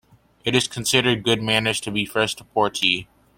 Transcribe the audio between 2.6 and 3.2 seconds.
tea.